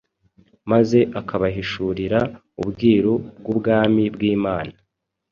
maze 0.71 0.99
akabahishurira 1.19 2.19
ubwiru 2.61 3.13
bw’Ubwami 3.39 4.03
bw’Imana. 4.15 4.73